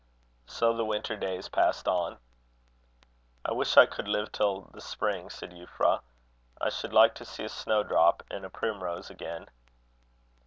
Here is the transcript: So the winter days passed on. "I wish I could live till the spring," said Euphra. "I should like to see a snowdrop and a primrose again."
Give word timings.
So 0.47 0.75
the 0.75 0.83
winter 0.83 1.15
days 1.15 1.47
passed 1.47 1.87
on. 1.87 2.17
"I 3.45 3.51
wish 3.51 3.77
I 3.77 3.85
could 3.85 4.07
live 4.07 4.31
till 4.31 4.61
the 4.73 4.81
spring," 4.81 5.29
said 5.29 5.51
Euphra. 5.51 6.01
"I 6.59 6.69
should 6.69 6.91
like 6.91 7.13
to 7.13 7.23
see 7.23 7.43
a 7.45 7.49
snowdrop 7.49 8.23
and 8.31 8.43
a 8.43 8.49
primrose 8.49 9.11
again." 9.11 9.45